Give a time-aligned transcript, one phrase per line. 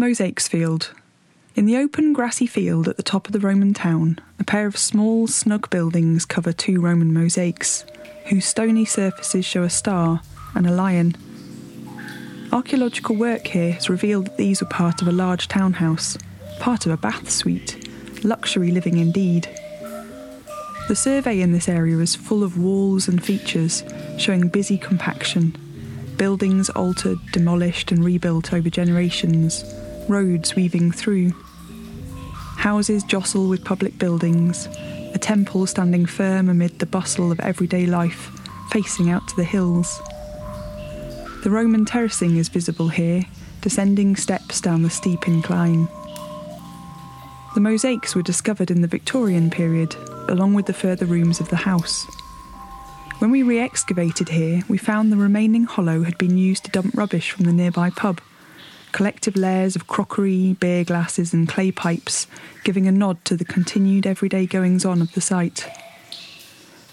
[0.00, 0.92] Mosaics Field.
[1.56, 4.76] In the open grassy field at the top of the Roman town, a pair of
[4.76, 7.84] small, snug buildings cover two Roman mosaics,
[8.26, 10.20] whose stony surfaces show a star
[10.54, 11.16] and a lion.
[12.52, 16.16] Archaeological work here has revealed that these were part of a large townhouse,
[16.60, 17.88] part of a bath suite,
[18.22, 19.48] luxury living indeed.
[20.86, 23.82] The survey in this area is full of walls and features
[24.16, 25.56] showing busy compaction,
[26.16, 29.64] buildings altered, demolished, and rebuilt over generations,
[30.08, 31.32] roads weaving through.
[32.56, 34.66] Houses jostle with public buildings,
[35.14, 38.30] a temple standing firm amid the bustle of everyday life,
[38.70, 40.00] facing out to the hills.
[41.44, 43.24] The Roman terracing is visible here,
[43.60, 45.88] descending steps down the steep incline.
[47.54, 49.94] The mosaics were discovered in the Victorian period,
[50.28, 52.06] along with the further rooms of the house.
[53.18, 56.96] When we re excavated here, we found the remaining hollow had been used to dump
[56.96, 58.20] rubbish from the nearby pub.
[58.92, 62.26] Collective layers of crockery, beer glasses, and clay pipes
[62.64, 65.66] giving a nod to the continued everyday goings on of the site.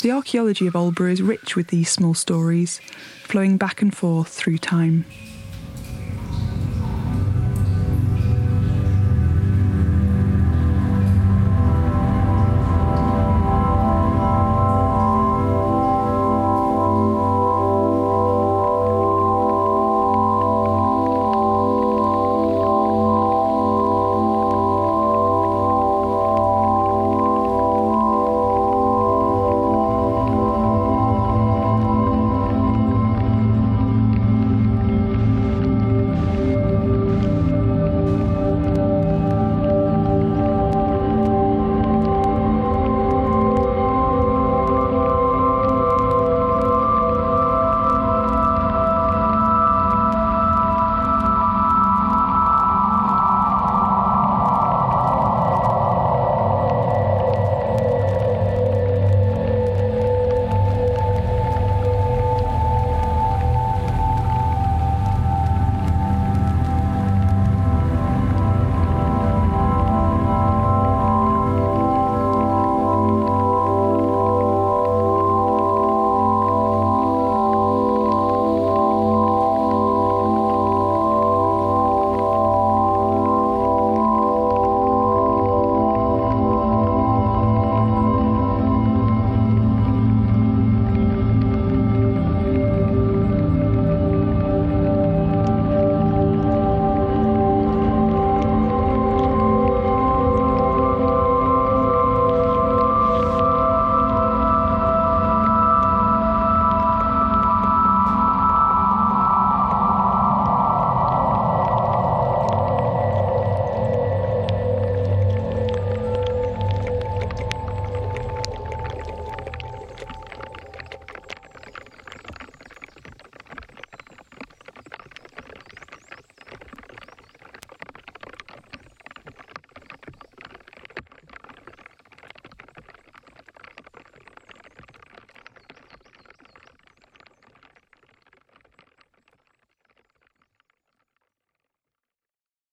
[0.02, 2.80] The archaeology of Aldborough is rich with these small stories,
[3.24, 5.06] flowing back and forth through time.